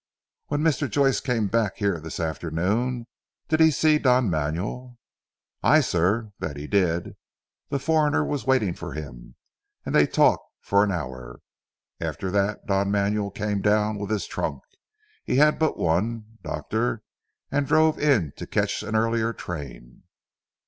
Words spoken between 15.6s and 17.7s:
one, doctor, and